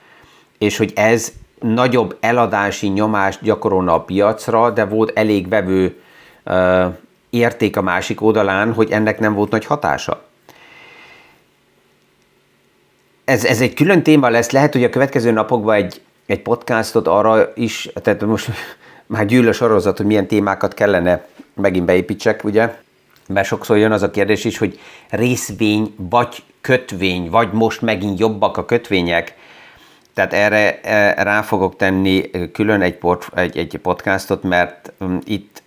és 0.57 0.77
hogy 0.77 0.93
ez 0.95 1.31
nagyobb 1.59 2.17
eladási 2.19 2.87
nyomást 2.87 3.41
gyakorolna 3.41 3.93
a 3.93 4.01
piacra, 4.01 4.69
de 4.69 4.85
volt 4.85 5.11
elég 5.17 5.49
vevő 5.49 6.01
uh, 6.45 6.85
érték 7.29 7.77
a 7.77 7.81
másik 7.81 8.21
oldalán, 8.21 8.73
hogy 8.73 8.91
ennek 8.91 9.19
nem 9.19 9.33
volt 9.33 9.51
nagy 9.51 9.65
hatása. 9.65 10.23
Ez, 13.25 13.45
ez 13.45 13.61
egy 13.61 13.73
külön 13.73 14.03
téma 14.03 14.29
lesz, 14.29 14.51
lehet, 14.51 14.73
hogy 14.73 14.83
a 14.83 14.89
következő 14.89 15.31
napokban 15.31 15.75
egy, 15.75 16.01
egy 16.25 16.41
podcastot 16.41 17.07
arra 17.07 17.51
is, 17.55 17.89
tehát 18.01 18.25
most 18.25 18.49
már 19.05 19.25
gyűl 19.25 19.47
a 19.47 19.51
sorozat, 19.51 19.97
hogy 19.97 20.05
milyen 20.05 20.27
témákat 20.27 20.73
kellene 20.73 21.27
megint 21.53 21.85
beépítsek, 21.85 22.43
ugye, 22.43 22.75
mert 23.27 23.47
sokszor 23.47 23.77
jön 23.77 23.91
az 23.91 24.03
a 24.03 24.09
kérdés 24.09 24.45
is, 24.45 24.57
hogy 24.57 24.79
részvény 25.09 25.95
vagy 25.97 26.43
kötvény, 26.61 27.29
vagy 27.29 27.51
most 27.51 27.81
megint 27.81 28.19
jobbak 28.19 28.57
a 28.57 28.65
kötvények, 28.65 29.35
tehát 30.13 30.33
erre 30.33 30.81
e, 30.81 31.23
rá 31.23 31.41
fogok 31.41 31.75
tenni 31.75 32.29
külön 32.51 32.81
egy, 32.81 32.95
port, 32.95 33.27
egy, 33.35 33.57
egy 33.57 33.79
podcastot, 33.81 34.43
mert 34.43 34.93
um, 34.99 35.19
itt 35.23 35.63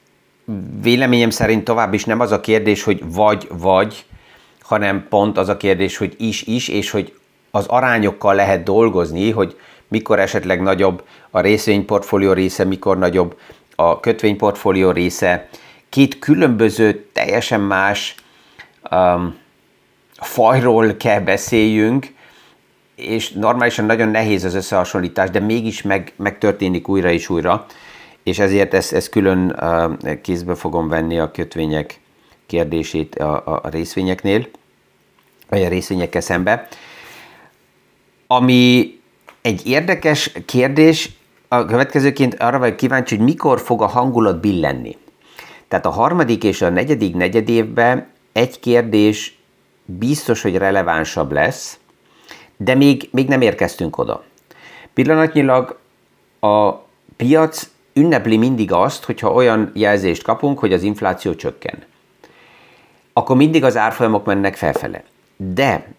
véleményem 0.80 1.30
szerint 1.30 1.64
tovább 1.64 1.94
is 1.94 2.04
nem 2.04 2.20
az 2.20 2.32
a 2.32 2.40
kérdés, 2.40 2.82
hogy 2.82 3.02
vagy-vagy, 3.06 4.04
hanem 4.60 5.06
pont 5.08 5.38
az 5.38 5.48
a 5.48 5.56
kérdés, 5.56 5.96
hogy 5.96 6.14
is-is, 6.18 6.68
és 6.68 6.90
hogy 6.90 7.17
az 7.50 7.66
arányokkal 7.66 8.34
lehet 8.34 8.62
dolgozni, 8.62 9.30
hogy 9.30 9.56
mikor 9.88 10.18
esetleg 10.18 10.62
nagyobb 10.62 11.04
a 11.30 11.40
részvényportfólió 11.40 12.32
része, 12.32 12.64
mikor 12.64 12.98
nagyobb 12.98 13.38
a 13.74 14.00
kötvényportfólió 14.00 14.90
része. 14.90 15.48
Két 15.88 16.18
különböző, 16.18 17.08
teljesen 17.12 17.60
más 17.60 18.14
um, 18.90 19.36
fajról 20.12 20.96
kell 20.96 21.20
beszéljünk, 21.20 22.06
és 22.96 23.30
normálisan 23.30 23.84
nagyon 23.84 24.08
nehéz 24.08 24.44
az 24.44 24.54
összehasonlítás, 24.54 25.30
de 25.30 25.40
mégis 25.40 25.82
meg, 25.82 26.12
megtörténik 26.16 26.88
újra 26.88 27.10
és 27.10 27.28
újra, 27.28 27.66
és 28.22 28.38
ezért 28.38 28.74
ezt, 28.74 28.92
ezt 28.92 29.08
külön 29.08 29.56
uh, 29.60 30.20
kézbe 30.20 30.54
fogom 30.54 30.88
venni 30.88 31.18
a 31.18 31.30
kötvények 31.30 32.00
kérdését 32.46 33.14
a, 33.14 33.60
a 33.62 33.68
részvényeknél, 33.68 34.46
vagy 35.48 35.62
a 35.62 35.68
részvényekkel 35.68 36.20
szembe. 36.20 36.68
Ami 38.30 38.98
egy 39.40 39.66
érdekes 39.66 40.32
kérdés, 40.46 41.10
a 41.48 41.64
következőként 41.64 42.34
arra 42.34 42.58
vagy 42.58 42.74
kíváncsi, 42.74 43.16
hogy 43.16 43.24
mikor 43.24 43.60
fog 43.60 43.82
a 43.82 43.86
hangulat 43.86 44.40
billenni. 44.40 44.96
Tehát 45.68 45.86
a 45.86 45.90
harmadik 45.90 46.44
és 46.44 46.62
a 46.62 46.68
negyedik 46.68 47.14
negyedévben 47.14 48.06
egy 48.32 48.60
kérdés 48.60 49.38
biztos, 49.84 50.42
hogy 50.42 50.56
relevánsabb 50.56 51.32
lesz, 51.32 51.78
de 52.56 52.74
még, 52.74 53.08
még 53.12 53.28
nem 53.28 53.40
érkeztünk 53.40 53.98
oda. 53.98 54.24
Pillanatnyilag 54.94 55.78
a 56.40 56.72
piac 57.16 57.70
ünnepli 57.92 58.36
mindig 58.36 58.72
azt, 58.72 59.04
hogyha 59.04 59.32
olyan 59.32 59.70
jelzést 59.74 60.22
kapunk, 60.22 60.58
hogy 60.58 60.72
az 60.72 60.82
infláció 60.82 61.34
csökken. 61.34 61.84
Akkor 63.12 63.36
mindig 63.36 63.64
az 63.64 63.76
árfolyamok 63.76 64.24
mennek 64.24 64.56
felfele. 64.56 65.04
De 65.36 65.92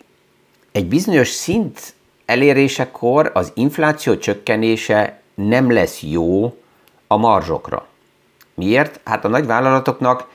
egy 0.72 0.86
bizonyos 0.86 1.28
szint 1.28 1.94
elérésekor 2.30 3.32
az 3.34 3.52
infláció 3.56 4.18
csökkenése 4.18 5.20
nem 5.34 5.72
lesz 5.72 6.02
jó 6.02 6.58
a 7.08 7.18
marzsokra. 7.18 7.86
Miért? 8.54 9.00
Hát 9.04 9.26
a 9.26 9.28
nagy 9.28 9.46
vállalatoknak 9.46 10.28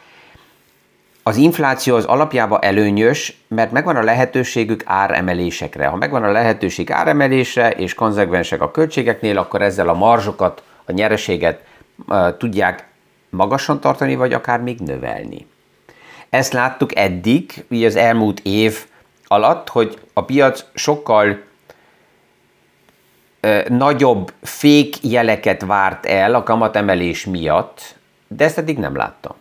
az 1.22 1.36
infláció 1.36 1.96
az 1.96 2.04
alapjában 2.04 2.62
előnyös, 2.62 3.36
mert 3.48 3.72
megvan 3.72 3.96
a 3.96 4.02
lehetőségük 4.02 4.82
áremelésekre. 4.84 5.86
Ha 5.86 5.96
megvan 5.96 6.24
a 6.24 6.30
lehetőség 6.30 6.90
áremelésre, 6.90 7.70
és 7.70 7.94
konzekvensek 7.94 8.60
a 8.60 8.70
költségeknél, 8.70 9.38
akkor 9.38 9.62
ezzel 9.62 9.88
a 9.88 9.94
marzsokat, 9.94 10.62
a 10.84 10.92
nyereséget 10.92 11.60
uh, 12.08 12.36
tudják 12.36 12.88
magasan 13.30 13.80
tartani, 13.80 14.14
vagy 14.14 14.32
akár 14.32 14.60
még 14.60 14.78
növelni. 14.78 15.46
Ezt 16.30 16.52
láttuk 16.52 16.96
eddig, 16.96 17.64
így 17.68 17.84
az 17.84 17.96
elmúlt 17.96 18.40
év 18.42 18.84
alatt, 19.26 19.68
hogy 19.68 19.98
a 20.12 20.24
piac 20.24 20.64
sokkal 20.74 21.38
nagyobb 23.68 24.32
fék 24.42 24.96
jeleket 25.02 25.64
várt 25.64 26.06
el 26.06 26.34
a 26.34 26.42
kamatemelés 26.42 27.26
miatt, 27.26 27.96
de 28.28 28.44
ezt 28.44 28.58
eddig 28.58 28.78
nem 28.78 28.96
láttam. 28.96 29.34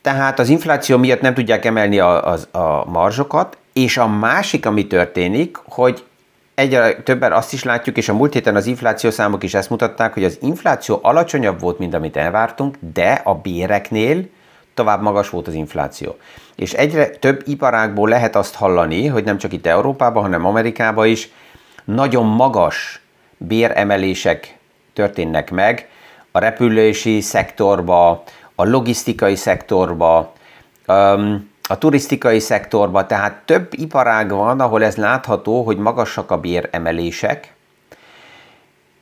Tehát 0.00 0.38
az 0.38 0.48
infláció 0.48 0.98
miatt 0.98 1.20
nem 1.20 1.34
tudják 1.34 1.64
emelni 1.64 1.98
a, 1.98 2.32
a, 2.32 2.58
a 2.58 2.84
marzsokat, 2.84 3.56
és 3.72 3.96
a 3.96 4.08
másik, 4.08 4.66
ami 4.66 4.86
történik, 4.86 5.58
hogy 5.64 6.04
egyre 6.54 6.94
többen 6.94 7.32
azt 7.32 7.52
is 7.52 7.64
látjuk, 7.64 7.96
és 7.96 8.08
a 8.08 8.14
múlt 8.14 8.32
héten 8.32 8.56
az 8.56 8.66
infláció 8.66 9.10
számok 9.10 9.42
is 9.42 9.54
ezt 9.54 9.70
mutatták, 9.70 10.14
hogy 10.14 10.24
az 10.24 10.38
infláció 10.40 10.98
alacsonyabb 11.02 11.60
volt, 11.60 11.78
mint 11.78 11.94
amit 11.94 12.16
elvártunk, 12.16 12.76
de 12.94 13.20
a 13.24 13.34
béreknél 13.34 14.28
tovább 14.74 15.02
magas 15.02 15.30
volt 15.30 15.46
az 15.46 15.54
infláció. 15.54 16.16
És 16.56 16.72
egyre 16.72 17.08
több 17.08 17.42
iparágból 17.46 18.08
lehet 18.08 18.36
azt 18.36 18.54
hallani, 18.54 19.06
hogy 19.06 19.24
nem 19.24 19.38
csak 19.38 19.52
itt 19.52 19.66
Európában, 19.66 20.22
hanem 20.22 20.46
Amerikában 20.46 21.06
is 21.06 21.30
nagyon 21.84 22.26
magas 22.26 23.00
béremelések 23.36 24.58
történnek 24.92 25.50
meg 25.50 25.88
a 26.32 26.38
repülési 26.38 27.20
szektorba, 27.20 28.22
a 28.54 28.64
logisztikai 28.64 29.36
szektorba, 29.36 30.32
a 31.68 31.78
turisztikai 31.78 32.38
szektorba, 32.38 33.06
tehát 33.06 33.42
több 33.44 33.68
iparág 33.70 34.30
van, 34.30 34.60
ahol 34.60 34.84
ez 34.84 34.96
látható, 34.96 35.62
hogy 35.62 35.76
magasak 35.76 36.30
a 36.30 36.40
béremelések, 36.40 37.54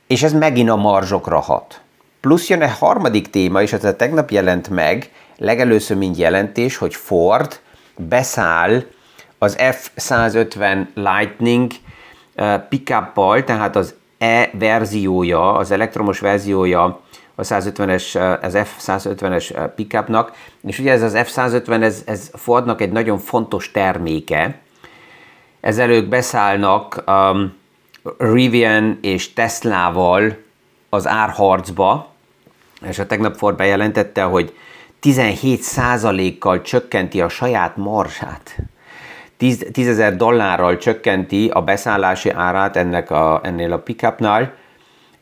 és 0.07 0.23
ez 0.23 0.33
megint 0.33 0.69
a 0.69 0.75
marzsokra 0.75 1.39
hat. 1.39 1.81
Plusz 2.21 2.49
jön 2.49 2.61
egy 2.61 2.77
harmadik 2.77 3.29
téma, 3.29 3.61
és 3.61 3.73
ez 3.73 3.83
a 3.83 3.95
tegnap 3.95 4.31
jelent 4.31 4.69
meg, 4.69 5.11
legelőször 5.37 5.97
mind 5.97 6.17
jelentés, 6.17 6.77
hogy 6.77 6.95
Ford 6.95 7.59
beszáll 7.97 8.83
az 9.37 9.57
F-150 9.59 10.85
Lightning 10.93 11.71
pickup 12.69 13.43
tehát 13.45 13.75
az 13.75 13.93
E 14.17 14.49
verziója, 14.53 15.53
az 15.53 15.71
elektromos 15.71 16.19
verziója 16.19 17.01
a 17.35 17.41
150-es, 17.41 18.39
az 18.41 18.57
F-150-es 18.57 19.69
pickupnak, 19.75 20.31
és 20.63 20.79
ugye 20.79 20.91
ez 20.91 21.01
az 21.01 21.13
F-150, 21.15 21.81
ez, 21.81 22.01
ez 22.05 22.31
Fordnak 22.33 22.81
egy 22.81 22.91
nagyon 22.91 23.17
fontos 23.17 23.71
terméke. 23.71 24.59
Ezzel 25.59 25.89
ők 25.89 26.09
beszállnak 26.09 27.03
um, 27.07 27.53
Rivian 28.17 28.97
és 29.01 29.33
Teslával 29.33 30.37
az 30.89 31.07
árharcba, 31.07 32.10
és 32.87 32.99
a 32.99 33.05
tegnap 33.05 33.35
Ford 33.35 33.55
bejelentette, 33.55 34.23
hogy 34.23 34.53
17%-kal 35.01 36.61
csökkenti 36.61 37.21
a 37.21 37.29
saját 37.29 37.77
marsát. 37.77 38.55
10 39.37 39.87
ezer 39.87 40.15
dollárral 40.15 40.77
csökkenti 40.77 41.49
a 41.53 41.61
beszállási 41.61 42.29
árát 42.29 42.75
ennek 42.75 43.11
a, 43.11 43.39
ennél 43.43 43.71
a 43.71 43.79
pickupnál, 43.79 44.53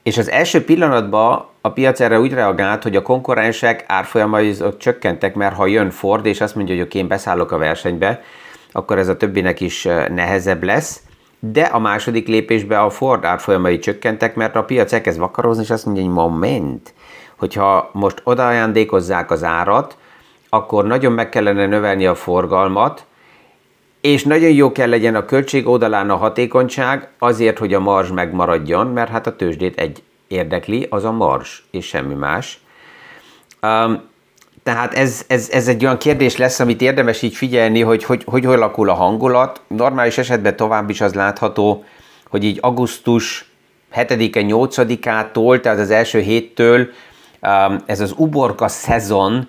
és 0.03 0.17
az 0.17 0.29
első 0.29 0.63
pillanatban 0.63 1.45
a 1.61 1.71
piac 1.71 1.99
erre 1.99 2.19
úgy 2.19 2.33
reagált, 2.33 2.83
hogy 2.83 2.95
a 2.95 3.01
konkurensek 3.01 3.83
árfolyamai 3.87 4.55
csökkentek, 4.77 5.35
mert 5.35 5.55
ha 5.55 5.65
jön 5.65 5.89
Ford, 5.89 6.25
és 6.25 6.41
azt 6.41 6.55
mondja, 6.55 6.77
hogy 6.77 6.95
én 6.95 7.07
beszállok 7.07 7.51
a 7.51 7.57
versenybe, 7.57 8.21
akkor 8.71 8.97
ez 8.97 9.07
a 9.07 9.17
többinek 9.17 9.59
is 9.61 9.83
nehezebb 10.09 10.63
lesz. 10.63 11.01
De 11.39 11.61
a 11.61 11.79
második 11.79 12.27
lépésben 12.27 12.79
a 12.79 12.89
Ford 12.89 13.25
árfolyamai 13.25 13.79
csökkentek, 13.79 14.35
mert 14.35 14.55
a 14.55 14.63
piac 14.63 14.93
elkezd 14.93 15.19
vakarozni, 15.19 15.63
és 15.63 15.69
azt 15.69 15.85
mondja, 15.85 16.03
hogy 16.03 16.13
moment, 16.13 16.93
hogyha 17.39 17.89
most 17.93 18.22
odaajándékozzák 18.24 19.31
az 19.31 19.43
árat, 19.43 19.98
akkor 20.50 20.86
nagyon 20.86 21.12
meg 21.12 21.29
kellene 21.29 21.65
növelni 21.65 22.05
a 22.05 22.15
forgalmat, 22.15 23.05
és 24.01 24.24
nagyon 24.24 24.50
jó 24.50 24.72
kell 24.72 24.89
legyen 24.89 25.15
a 25.15 25.25
költség 25.25 25.67
oldalán 25.67 26.10
a 26.10 26.15
hatékonyság 26.15 27.08
azért, 27.17 27.58
hogy 27.58 27.74
a 27.74 27.79
marzs 27.79 28.12
megmaradjon, 28.12 28.88
mert 28.88 29.10
hát 29.10 29.27
a 29.27 29.36
tőzsdét 29.36 29.79
egy 29.79 30.03
érdekli, 30.27 30.88
az 30.89 31.03
a 31.03 31.12
marzs, 31.12 31.63
és 31.72 31.86
semmi 31.86 32.13
más. 32.13 32.60
Um, 33.62 34.01
tehát 34.63 34.93
ez, 34.93 35.25
ez, 35.27 35.50
ez 35.51 35.67
egy 35.67 35.84
olyan 35.84 35.98
kérdés 35.98 36.38
lesz, 36.38 36.60
amit 36.60 36.81
érdemes 36.81 37.22
így 37.22 37.36
figyelni, 37.36 37.81
hogy 37.81 38.03
hogy, 38.03 38.24
hogy, 38.24 38.46
hogy 38.46 38.53
alakul 38.55 38.89
a 38.89 38.93
hangulat. 38.93 39.62
Normális 39.67 40.17
esetben 40.17 40.55
tovább 40.55 40.89
is 40.89 41.01
az 41.01 41.13
látható, 41.13 41.84
hogy 42.29 42.43
így 42.43 42.58
augusztus 42.62 43.51
7-e, 43.96 44.41
8-ától, 44.41 45.60
tehát 45.60 45.79
az 45.79 45.91
első 45.91 46.19
héttől 46.19 46.89
ez 47.86 48.00
az 48.00 48.13
uborka 48.17 48.67
szezon, 48.67 49.48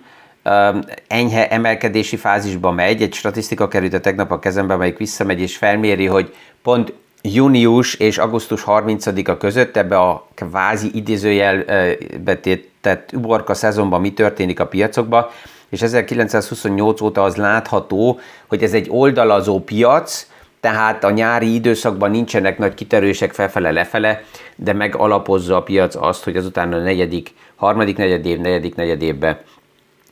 enyhe 1.07 1.49
emelkedési 1.49 2.17
fázisba 2.17 2.71
megy. 2.71 3.03
Egy 3.03 3.15
statisztika 3.15 3.69
került 3.69 3.95
a 3.95 4.01
tegnap 4.01 4.31
a 4.31 4.39
kezembe, 4.39 4.75
amelyik 4.75 4.97
visszamegy 4.97 5.41
és 5.41 5.57
felméri, 5.57 6.07
hogy 6.07 6.35
pont 6.63 6.93
június 7.23 7.95
és 7.95 8.19
augusztus 8.19 8.63
30-a 8.67 9.37
között 9.37 9.77
ebbe 9.77 9.99
a 9.99 10.27
kvázi 10.35 10.91
idézőjelbe 10.95 12.41
tett 12.81 13.11
uborka 13.13 13.55
szezonban 13.55 14.01
mi 14.01 14.13
történik 14.13 14.61
a 14.61 14.67
piacokban, 14.67 15.27
és 15.69 15.83
1928 15.83 17.01
óta 17.01 17.23
az 17.23 17.37
látható, 17.37 18.21
hogy 18.47 18.63
ez 18.63 18.73
egy 18.73 18.87
oldalazó 18.91 19.61
piac, 19.61 20.30
tehát 20.61 21.05
a 21.05 21.11
nyári 21.11 21.55
időszakban 21.55 22.11
nincsenek 22.11 22.59
nagy 22.59 22.75
kiterősek 22.75 23.33
felfele-lefele, 23.33 24.23
de 24.57 24.73
megalapozza 24.73 25.57
a 25.57 25.63
piac 25.63 25.95
azt, 25.95 26.25
hogy 26.25 26.37
azután 26.37 26.73
a 26.73 26.79
negyedik, 26.79 27.35
harmadik 27.57 27.97
negyedév, 27.97 28.39
negyedik 28.39 28.75
negyedévbe 28.75 29.43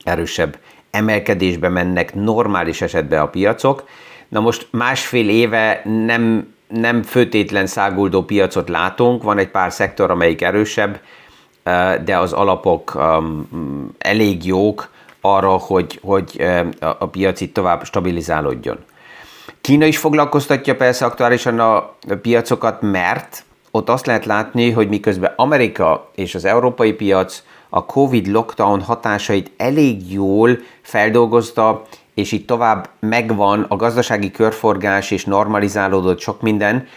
erősebb 0.03 0.57
emelkedésbe 0.91 1.69
mennek 1.69 2.15
normális 2.15 2.81
esetben 2.81 3.21
a 3.21 3.29
piacok. 3.29 3.83
Na 4.27 4.39
most 4.39 4.67
másfél 4.71 5.29
éve 5.29 5.81
nem, 6.05 6.53
nem 6.67 7.03
főtétlen 7.03 7.67
száguldó 7.67 8.23
piacot 8.23 8.69
látunk, 8.69 9.23
van 9.23 9.37
egy 9.37 9.49
pár 9.49 9.71
szektor, 9.71 10.11
amelyik 10.11 10.41
erősebb, 10.41 10.99
de 12.03 12.17
az 12.17 12.33
alapok 12.33 12.97
elég 13.97 14.45
jók 14.45 14.89
arra, 15.21 15.49
hogy, 15.49 15.99
hogy 16.01 16.45
a 16.79 17.07
piac 17.07 17.41
itt 17.41 17.53
tovább 17.53 17.83
stabilizálódjon. 17.83 18.77
Kína 19.69 19.85
is 19.85 19.97
foglalkoztatja 19.97 20.75
persze 20.75 21.05
aktuálisan 21.05 21.59
a 21.59 21.95
piacokat, 22.21 22.81
mert 22.81 23.43
ott 23.71 23.89
azt 23.89 24.05
lehet 24.05 24.25
látni, 24.25 24.71
hogy 24.71 24.89
miközben 24.89 25.33
Amerika 25.35 26.09
és 26.15 26.35
az 26.35 26.45
európai 26.45 26.93
piac 26.93 27.43
a 27.69 27.85
Covid 27.85 28.27
lockdown 28.27 28.81
hatásait 28.81 29.51
elég 29.57 30.13
jól 30.13 30.57
feldolgozta, 30.81 31.81
és 32.13 32.31
itt 32.31 32.47
tovább 32.47 32.89
megvan 32.99 33.65
a 33.67 33.75
gazdasági 33.75 34.31
körforgás, 34.31 35.11
és 35.11 35.25
normalizálódott 35.25 36.19
sok 36.19 36.41
minden, 36.41 36.87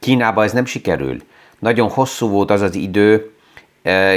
Kínában 0.00 0.44
ez 0.44 0.52
nem 0.52 0.64
sikerül. 0.64 1.16
Nagyon 1.58 1.88
hosszú 1.88 2.28
volt 2.28 2.50
az 2.50 2.60
az 2.60 2.74
idő, 2.74 3.30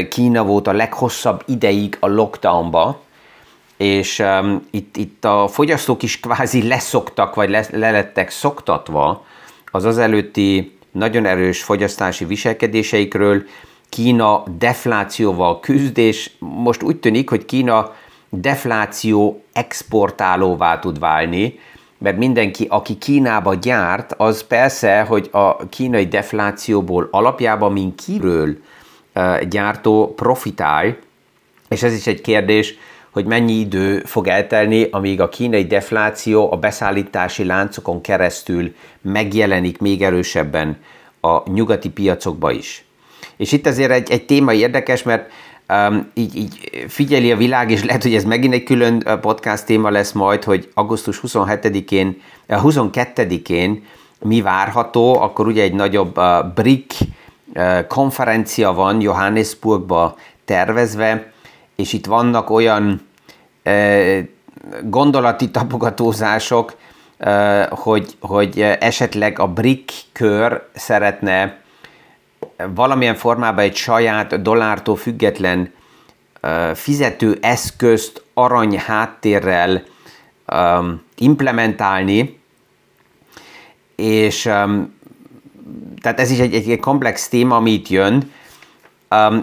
Kína 0.09 0.43
volt 0.43 0.67
a 0.67 0.73
leghosszabb 0.73 1.43
ideig 1.45 1.97
a 1.99 2.07
lockdownba, 2.07 3.01
és 3.77 4.19
um, 4.19 4.67
itt, 4.71 4.97
itt 4.97 5.25
a 5.25 5.47
fogyasztók 5.47 6.03
is 6.03 6.19
kvázi 6.19 6.67
leszoktak, 6.67 7.35
vagy 7.35 7.49
le, 7.49 7.65
lelettek 7.71 8.29
szoktatva 8.29 9.25
az 9.71 9.85
az 9.85 9.97
előtti 9.97 10.77
nagyon 10.91 11.25
erős 11.25 11.63
fogyasztási 11.63 12.25
viselkedéseikről, 12.25 13.43
Kína 13.89 14.43
deflációval 14.57 15.59
küzd, 15.59 15.97
és 15.97 16.31
most 16.39 16.83
úgy 16.83 16.97
tűnik, 16.97 17.29
hogy 17.29 17.45
Kína 17.45 17.95
defláció 18.29 19.43
exportálóvá 19.53 20.79
tud 20.79 20.99
válni, 20.99 21.59
mert 21.97 22.17
mindenki, 22.17 22.65
aki 22.69 22.97
Kínába 22.97 23.53
gyárt, 23.53 24.13
az 24.17 24.43
persze, 24.43 25.01
hogy 25.01 25.29
a 25.31 25.69
kínai 25.69 26.05
deflációból 26.07 27.07
alapjában, 27.11 27.71
mint 27.71 28.01
kiről 28.05 28.57
gyártó 29.49 30.13
profitál, 30.15 30.97
és 31.69 31.83
ez 31.83 31.93
is 31.93 32.07
egy 32.07 32.21
kérdés, 32.21 32.77
hogy 33.13 33.25
mennyi 33.25 33.53
idő 33.53 34.01
fog 34.05 34.27
eltelni, 34.27 34.87
amíg 34.91 35.21
a 35.21 35.29
kínai 35.29 35.65
defláció 35.65 36.51
a 36.51 36.57
beszállítási 36.57 37.45
láncokon 37.45 38.01
keresztül 38.01 38.75
megjelenik 39.01 39.77
még 39.77 40.01
erősebben 40.01 40.77
a 41.21 41.51
nyugati 41.51 41.89
piacokba 41.89 42.51
is. 42.51 42.85
És 43.37 43.51
itt 43.51 43.65
azért 43.65 43.91
egy, 43.91 44.11
egy 44.11 44.25
téma 44.25 44.53
érdekes, 44.53 45.03
mert 45.03 45.31
um, 45.69 46.11
így, 46.13 46.35
így 46.35 46.85
figyeli 46.87 47.31
a 47.31 47.37
világ, 47.37 47.71
és 47.71 47.83
lehet, 47.83 48.03
hogy 48.03 48.15
ez 48.15 48.23
megint 48.23 48.53
egy 48.53 48.63
külön 48.63 49.19
podcast 49.21 49.65
téma 49.65 49.89
lesz 49.89 50.11
majd, 50.11 50.43
hogy 50.43 50.69
augusztus 50.73 51.21
27-én, 51.27 52.21
22-én 52.49 53.85
mi 54.19 54.41
várható, 54.41 55.19
akkor 55.21 55.47
ugye 55.47 55.63
egy 55.63 55.73
nagyobb 55.73 56.17
uh, 56.17 56.53
BRIC 56.55 56.97
uh, 57.53 57.87
konferencia 57.87 58.73
van 58.73 59.01
Johannesburgba 59.01 60.17
tervezve, 60.45 61.32
és 61.75 61.93
itt 61.93 62.05
vannak 62.05 62.49
olyan 62.49 63.01
gondolati 64.83 65.51
tapogatózások, 65.51 66.75
hogy, 67.69 68.15
hogy 68.19 68.61
esetleg 68.61 69.39
a 69.39 69.47
BRIC 69.47 69.93
kör 70.11 70.69
szeretne 70.75 71.57
valamilyen 72.75 73.15
formában 73.15 73.63
egy 73.63 73.75
saját 73.75 74.41
dollártól 74.41 74.95
független 74.95 75.73
fizető 76.73 77.37
eszközt 77.41 78.23
arany 78.33 78.77
háttérrel 78.77 79.83
implementálni, 81.17 82.39
és 83.95 84.41
tehát 86.01 86.19
ez 86.19 86.31
is 86.31 86.39
egy, 86.39 86.69
egy 86.69 86.79
komplex 86.79 87.27
téma, 87.27 87.55
ami 87.55 87.71
itt 87.71 87.87
jön. 87.87 88.31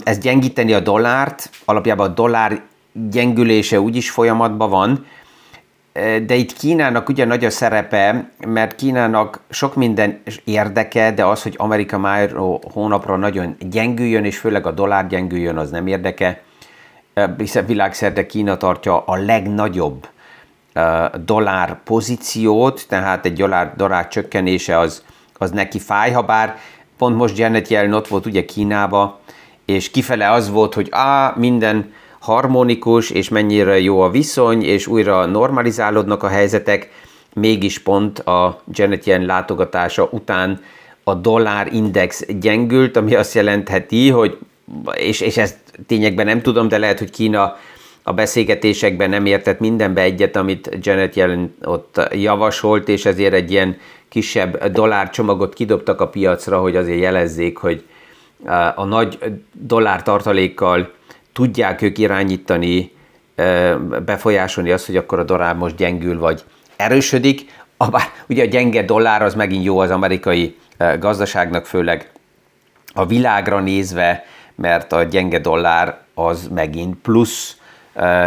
Ez 0.03 0.19
gyengíteni 0.19 0.73
a 0.73 0.81
dollárt, 0.81 1.51
alapjában 1.65 2.11
a 2.11 2.15
dollár 2.15 2.61
gyengülése 2.93 3.81
úgyis 3.81 4.11
folyamatban 4.11 4.71
van, 4.71 5.07
de 6.27 6.35
itt 6.35 6.53
Kínának 6.53 7.09
ugye 7.09 7.25
nagy 7.25 7.45
a 7.45 7.51
szerepe, 7.51 8.31
mert 8.47 8.75
Kínának 8.75 9.41
sok 9.51 9.75
minden 9.75 10.23
érdeke, 10.45 11.13
de 11.13 11.25
az, 11.25 11.43
hogy 11.43 11.55
Amerika 11.59 11.99
már 11.99 12.33
hónapra 12.73 13.17
nagyon 13.17 13.57
gyengüljön, 13.59 14.25
és 14.25 14.39
főleg 14.39 14.67
a 14.67 14.71
dollár 14.71 15.07
gyengüljön, 15.07 15.57
az 15.57 15.71
nem 15.71 15.87
érdeke, 15.87 16.43
hiszen 17.39 17.67
világszerte 17.67 18.27
Kína 18.27 18.57
tartja 18.57 19.05
a 19.05 19.17
legnagyobb 19.17 20.09
dollár 21.25 21.83
pozíciót, 21.83 22.85
tehát 22.89 23.25
egy 23.25 23.33
dollár, 23.33 23.73
dollár 23.77 24.09
csökkenése 24.09 24.79
az, 24.79 25.05
az 25.39 25.51
neki 25.51 25.79
fáj, 25.79 26.11
ha 26.11 26.23
bár 26.23 26.57
pont 26.99 27.17
most 27.17 27.39
Janet 27.39 27.69
Yellen 27.69 27.93
ott 27.93 28.09
volt 28.09 28.27
ugye 28.27 28.45
Kínába, 28.45 29.21
és 29.71 29.91
kifele 29.91 30.31
az 30.31 30.51
volt, 30.51 30.75
hogy 30.75 30.89
á, 30.91 31.35
minden 31.37 31.93
harmonikus, 32.21 33.11
és 33.11 33.29
mennyire 33.29 33.81
jó 33.81 34.01
a 34.01 34.11
viszony, 34.11 34.63
és 34.63 34.87
újra 34.87 35.27
normalizálódnak 35.27 36.23
a 36.23 36.29
helyzetek, 36.29 36.91
mégis 37.35 37.79
pont 37.79 38.19
a 38.19 38.63
Janet 38.73 39.05
Yellen 39.05 39.27
látogatása 39.27 40.09
után 40.11 40.61
a 41.05 41.15
dollár 41.15 41.73
index 41.73 42.27
gyengült, 42.27 42.97
ami 42.97 43.15
azt 43.15 43.35
jelentheti, 43.35 44.09
hogy, 44.09 44.39
és, 44.93 45.21
és 45.21 45.37
ezt 45.37 45.57
tényekben 45.87 46.27
nem 46.27 46.43
tudom, 46.43 46.69
de 46.69 46.79
lehet, 46.79 46.99
hogy 46.99 47.11
Kína 47.11 47.57
a 48.03 48.13
beszélgetésekben 48.13 49.11
nem 49.11 49.27
értett 49.27 49.61
mindenbe 49.61 50.03
egyet, 50.03 50.37
amit 50.37 50.79
Janet 50.81 51.15
Yellen 51.15 51.55
ott 51.63 52.01
javasolt, 52.13 52.89
és 52.89 53.05
ezért 53.05 53.35
egy 53.35 53.51
ilyen 53.51 53.77
kisebb 54.09 54.67
dollárcsomagot 54.67 55.55
kidobtak 55.55 56.01
a 56.01 56.09
piacra, 56.09 56.61
hogy 56.61 56.77
azért 56.77 57.01
jelezzék, 57.01 57.57
hogy 57.57 57.85
a 58.75 58.85
nagy 58.85 59.19
dollár 59.53 60.03
tartalékkal 60.03 60.93
tudják 61.33 61.83
ők 61.83 61.99
irányítani, 61.99 62.93
befolyásolni 64.05 64.71
azt, 64.71 64.87
hogy 64.87 64.97
akkor 64.97 65.19
a 65.19 65.25
dollár 65.25 65.57
most 65.57 65.77
gyengül 65.77 66.19
vagy 66.19 66.45
erősödik. 66.77 67.59
Bár 67.91 68.03
ugye 68.29 68.43
a 68.43 68.47
gyenge 68.47 68.83
dollár 68.83 69.23
az 69.23 69.35
megint 69.35 69.65
jó 69.65 69.79
az 69.79 69.91
amerikai 69.91 70.57
gazdaságnak, 70.99 71.67
főleg 71.67 72.11
a 72.95 73.07
világra 73.07 73.61
nézve, 73.61 74.25
mert 74.55 74.93
a 74.93 75.03
gyenge 75.03 75.39
dollár 75.39 75.99
az 76.15 76.49
megint 76.55 76.97
plusz 76.97 77.57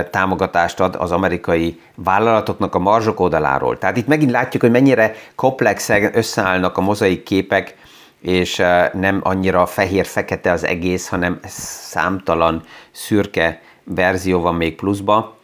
támogatást 0.09 0.79
ad 0.79 0.95
az 0.99 1.11
amerikai 1.11 1.81
vállalatoknak 1.95 2.75
a 2.75 2.79
marzsok 2.79 3.19
oldaláról. 3.19 3.77
Tehát 3.77 3.97
itt 3.97 4.07
megint 4.07 4.31
látjuk, 4.31 4.61
hogy 4.61 4.71
mennyire 4.71 5.15
komplexen 5.35 6.17
összeállnak 6.17 6.77
a 6.77 6.81
mozaik 6.81 7.23
képek, 7.23 7.75
és 8.23 8.55
nem 8.93 9.19
annyira 9.23 9.65
fehér-fekete 9.65 10.51
az 10.51 10.63
egész, 10.63 11.07
hanem 11.07 11.39
számtalan 11.45 12.63
szürke 12.91 13.61
verzió 13.83 14.41
van 14.41 14.55
még 14.55 14.75
pluszba. 14.75 15.37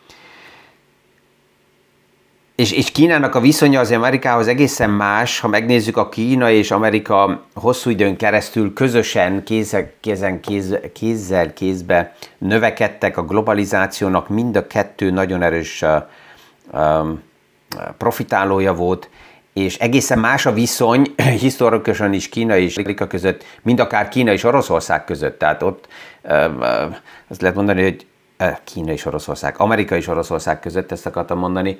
És, 2.55 2.71
és 2.71 2.91
Kínának 2.91 3.35
a 3.35 3.39
viszonya 3.39 3.79
az 3.79 3.91
Amerikához 3.91 4.47
egészen 4.47 4.89
más, 4.89 5.39
ha 5.39 5.47
megnézzük 5.47 5.97
a 5.97 6.09
Kína 6.09 6.49
és 6.49 6.71
Amerika 6.71 7.45
hosszú 7.53 7.89
időn 7.89 8.17
keresztül 8.17 8.73
közösen 8.73 9.43
kézzel, 9.43 9.91
kézen, 9.99 10.39
kéz, 10.39 10.77
kézzel 10.93 11.53
kézbe 11.53 12.15
növekedtek 12.37 13.17
a 13.17 13.25
globalizációnak, 13.25 14.29
mind 14.29 14.55
a 14.55 14.67
kettő 14.67 15.09
nagyon 15.11 15.41
erős 15.41 15.85
um, 16.71 17.21
profitálója 17.97 18.73
volt, 18.73 19.09
és 19.63 19.77
egészen 19.77 20.19
más 20.19 20.45
a 20.45 20.53
viszony 20.53 21.13
historikusan 21.45 22.13
is 22.13 22.29
Kína 22.29 22.57
és 22.57 22.77
Amerika 22.77 23.07
között, 23.07 23.43
mind 23.61 23.79
akár 23.79 24.07
Kína 24.07 24.31
és 24.31 24.43
Oroszország 24.43 25.03
között. 25.03 25.39
Tehát 25.39 25.63
ott 25.63 25.87
azt 27.27 27.41
lehet 27.41 27.55
mondani, 27.55 27.81
hogy 27.81 28.05
Kína 28.63 28.91
és 28.91 29.05
Oroszország, 29.05 29.55
Amerika 29.57 29.95
és 29.95 30.07
Oroszország 30.07 30.59
között 30.59 30.91
ezt 30.91 31.05
akartam 31.05 31.37
mondani. 31.37 31.79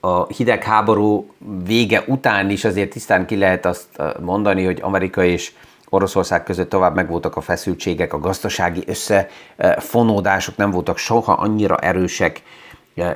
A 0.00 0.26
hidegháború 0.26 1.34
vége 1.64 2.04
után 2.06 2.50
is 2.50 2.64
azért 2.64 2.90
tisztán 2.90 3.26
ki 3.26 3.36
lehet 3.36 3.66
azt 3.66 3.88
mondani, 4.20 4.64
hogy 4.64 4.78
Amerika 4.82 5.24
és 5.24 5.52
Oroszország 5.88 6.42
között 6.42 6.68
tovább 6.68 6.94
megvoltak 6.94 7.36
a 7.36 7.40
feszültségek, 7.40 8.12
a 8.12 8.18
gazdasági 8.18 8.84
összefonódások 8.86 10.56
nem 10.56 10.70
voltak 10.70 10.98
soha 10.98 11.32
annyira 11.32 11.76
erősek, 11.76 12.42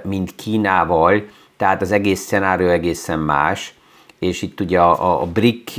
mint 0.02 0.34
Kínával, 0.34 1.22
tehát 1.56 1.82
az 1.82 1.92
egész 1.92 2.20
szenárió 2.20 2.68
egészen 2.68 3.18
más 3.18 3.74
és 4.18 4.42
itt 4.42 4.60
ugye 4.60 4.80
a, 4.80 5.20
a 5.20 5.26
BRIC 5.26 5.74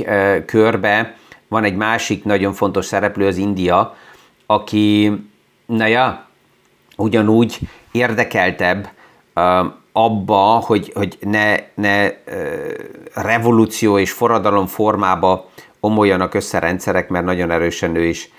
körbe 0.46 1.16
van 1.48 1.64
egy 1.64 1.76
másik 1.76 2.24
nagyon 2.24 2.52
fontos 2.52 2.84
szereplő, 2.84 3.26
az 3.26 3.36
India, 3.36 3.96
aki, 4.46 5.12
na 5.66 5.86
ja, 5.86 6.26
ugyanúgy 6.96 7.58
érdekeltebb 7.92 8.88
abba, 9.92 10.36
hogy, 10.36 10.92
hogy 10.94 11.18
ne, 11.20 11.56
ne 11.74 12.10
revolúció 13.14 13.98
és 13.98 14.12
forradalom 14.12 14.66
formába 14.66 15.50
omoljanak 15.80 16.34
össze 16.34 16.58
rendszerek, 16.58 17.08
mert 17.08 17.24
nagyon 17.24 17.50
erősen 17.50 17.96
ő 17.96 18.04
is, 18.04 18.30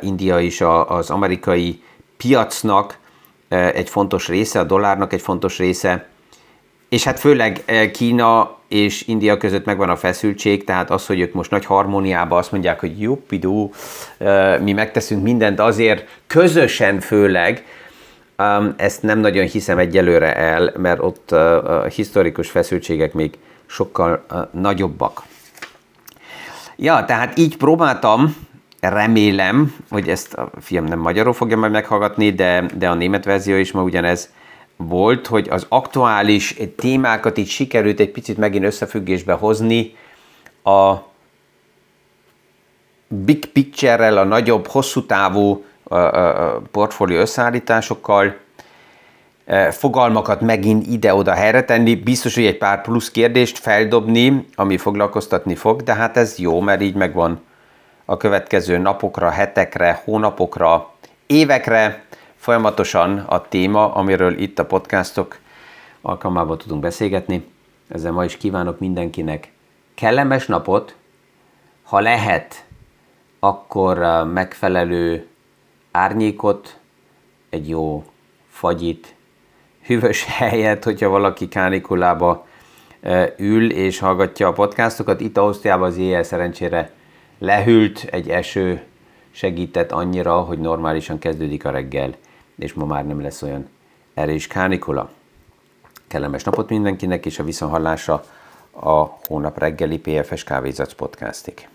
India 0.00 0.38
is 0.38 0.60
az 0.86 1.10
amerikai 1.10 1.82
piacnak 2.16 2.98
egy 3.48 3.90
fontos 3.90 4.28
része, 4.28 4.60
a 4.60 4.64
dollárnak 4.64 5.12
egy 5.12 5.20
fontos 5.20 5.58
része, 5.58 6.08
és 6.96 7.04
hát 7.04 7.20
főleg 7.20 7.64
Kína 7.92 8.56
és 8.68 9.06
India 9.06 9.36
között 9.36 9.64
megvan 9.64 9.88
a 9.88 9.96
feszültség, 9.96 10.64
tehát 10.64 10.90
az, 10.90 11.06
hogy 11.06 11.20
ők 11.20 11.32
most 11.32 11.50
nagy 11.50 11.64
harmóniában 11.64 12.38
azt 12.38 12.52
mondják, 12.52 12.80
hogy 12.80 13.00
juppidú, 13.00 13.72
mi 14.60 14.72
megteszünk 14.72 15.22
mindent 15.22 15.60
azért, 15.60 16.20
közösen 16.26 17.00
főleg, 17.00 17.64
ezt 18.76 19.02
nem 19.02 19.18
nagyon 19.18 19.46
hiszem 19.46 19.78
egyelőre 19.78 20.36
el, 20.36 20.72
mert 20.76 21.02
ott 21.02 21.32
a 21.32 21.84
historikus 21.84 22.50
feszültségek 22.50 23.12
még 23.12 23.38
sokkal 23.66 24.26
nagyobbak. 24.50 25.22
Ja, 26.76 27.04
tehát 27.04 27.38
így 27.38 27.56
próbáltam, 27.56 28.36
remélem, 28.80 29.74
hogy 29.90 30.08
ezt 30.08 30.34
a 30.34 30.50
fiam 30.60 30.84
nem 30.84 30.98
magyarul 30.98 31.32
fogja 31.32 31.56
majd 31.56 31.72
meghallgatni, 31.72 32.32
de, 32.32 32.64
de 32.74 32.88
a 32.88 32.94
német 32.94 33.24
verzió 33.24 33.56
is 33.56 33.72
ma 33.72 33.82
ugyanez 33.82 34.34
volt, 34.76 35.26
hogy 35.26 35.48
az 35.50 35.66
aktuális 35.68 36.56
témákat 36.76 37.38
így 37.38 37.48
sikerült 37.48 38.00
egy 38.00 38.10
picit 38.10 38.36
megint 38.36 38.64
összefüggésbe 38.64 39.32
hozni 39.32 39.94
a 40.64 40.94
big 43.08 43.46
picture-rel, 43.46 44.18
a 44.18 44.24
nagyobb, 44.24 44.66
hosszú 44.66 45.06
távú 45.06 45.64
portfólió 46.70 47.18
összeállításokkal, 47.18 48.36
fogalmakat 49.70 50.40
megint 50.40 50.86
ide-oda 50.86 51.32
helyre 51.32 51.64
tenni, 51.64 51.94
biztos, 51.94 52.34
hogy 52.34 52.46
egy 52.46 52.58
pár 52.58 52.82
plusz 52.82 53.10
kérdést 53.10 53.58
feldobni, 53.58 54.46
ami 54.54 54.76
foglalkoztatni 54.76 55.54
fog, 55.54 55.82
de 55.82 55.94
hát 55.94 56.16
ez 56.16 56.38
jó, 56.38 56.60
mert 56.60 56.82
így 56.82 56.94
megvan 56.94 57.40
a 58.04 58.16
következő 58.16 58.78
napokra, 58.78 59.30
hetekre, 59.30 60.02
hónapokra, 60.04 60.90
évekre 61.26 62.04
folyamatosan 62.46 63.18
a 63.18 63.48
téma, 63.48 63.94
amiről 63.94 64.38
itt 64.38 64.58
a 64.58 64.66
podcastok 64.66 65.38
alkalmával 66.00 66.56
tudunk 66.56 66.80
beszélgetni. 66.80 67.44
Ezzel 67.88 68.12
ma 68.12 68.24
is 68.24 68.36
kívánok 68.36 68.78
mindenkinek 68.78 69.52
kellemes 69.94 70.46
napot, 70.46 70.96
ha 71.82 72.00
lehet, 72.00 72.64
akkor 73.38 73.98
megfelelő 74.32 75.26
árnyékot, 75.90 76.78
egy 77.50 77.68
jó 77.68 78.04
fagyit, 78.48 79.14
hűvös 79.86 80.24
helyet, 80.38 80.84
hogyha 80.84 81.08
valaki 81.08 81.48
kánikulába 81.48 82.46
ül 83.36 83.70
és 83.72 83.98
hallgatja 83.98 84.48
a 84.48 84.52
podcastokat. 84.52 85.20
Itt 85.20 85.36
Ausztriában 85.36 85.88
az 85.88 85.96
éjjel 85.96 86.22
szerencsére 86.22 86.92
lehűlt, 87.38 88.06
egy 88.10 88.28
eső 88.28 88.82
segített 89.30 89.92
annyira, 89.92 90.40
hogy 90.40 90.58
normálisan 90.58 91.18
kezdődik 91.18 91.64
a 91.64 91.70
reggel, 91.70 92.14
és 92.58 92.72
ma 92.72 92.84
már 92.84 93.06
nem 93.06 93.20
lesz 93.20 93.42
olyan 93.42 93.68
erős 94.14 94.46
kánikula. 94.46 95.10
Kellemes 96.06 96.44
napot 96.44 96.68
mindenkinek, 96.68 97.26
és 97.26 97.38
a 97.38 97.44
viszonhallásra 97.44 98.24
a 98.70 99.04
hónap 99.28 99.58
reggeli 99.58 99.98
PFS 99.98 100.44
Kávézac 100.44 100.92
podcastig. 100.92 101.68